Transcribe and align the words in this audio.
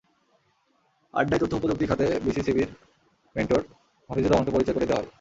আড্ডায় 1.13 1.41
তথ্যপ্রযুক্তি 1.41 1.85
খাতে 1.87 2.05
বিসিসিবির 2.25 2.69
মেন্টর 3.35 3.61
হাফিজুর 4.09 4.31
রহমানকে 4.31 4.53
পরিচয় 4.53 4.75
করিয়ে 4.75 4.89
দেওয়া 4.89 5.01
হয়। 5.01 5.09